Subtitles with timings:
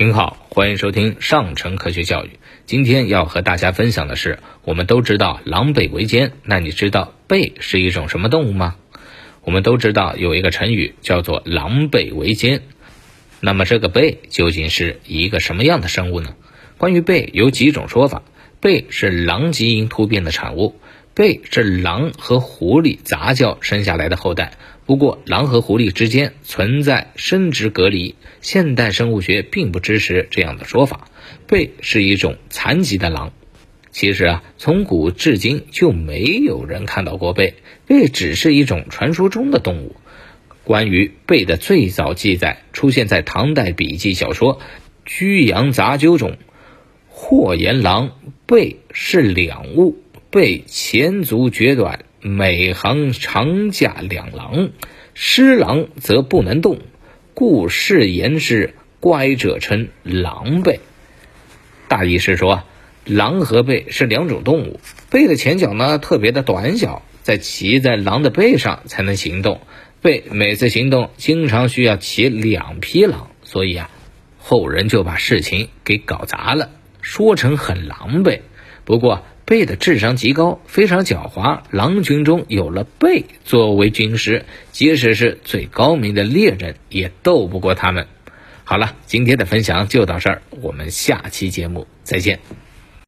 [0.00, 2.30] 您好，欢迎收听上城科学教育。
[2.64, 8.76] 今天要和大家分享的是，我们都知道狼狈为奸，那你知道狈是一种什么动物吗？
[9.44, 12.62] 我们都知道有一个成语叫做狼狈为奸，
[13.40, 16.34] 那么这个狈究竟是一个什么样的生物呢？
[16.78, 18.22] 关于狈有几种说法，
[18.62, 20.80] 狈是狼基因突变的产物。
[21.14, 24.52] 狈是狼和狐狸杂交生下来的后代，
[24.86, 31.08] 不过狼和狐狸之间存在生殖隔离，现代生物学并不支持这样的说法。
[31.48, 33.32] 狈是一种残疾的狼。
[33.90, 37.54] 其实啊，从古至今就没有人看到过狈，
[37.88, 39.96] 狈只是一种传说中的动物。
[40.62, 44.58] 关于狈的最早记载出现在唐代笔记小说
[45.04, 46.36] 《居阳杂究》中，
[47.08, 48.12] 或言狼
[48.46, 49.98] 狈是两物。
[50.30, 54.70] 背前足绝短，每行长架两狼，
[55.12, 56.78] 失狼则不能动，
[57.34, 60.78] 故是言之乖者称狼狈。
[61.88, 62.62] 大意是说，
[63.04, 64.78] 狼和狈是两种动物，
[65.10, 69.60] 狈的前脚呢特别的短小，在骑在狼的背上才能行动，
[70.00, 73.90] 狈每次行动经常需要骑两匹狼，所以啊，
[74.38, 78.42] 后人就把事情给搞砸了，说成很狼狈。
[78.84, 79.22] 不过。
[79.46, 81.62] 贝的智商极高，非常狡猾。
[81.72, 88.06] 狼群中有了贝作为军师，即使是最高明的猎人也斗不过他们。
[88.62, 92.38] 好了，今天的分享就到这儿，我们下期节目再见。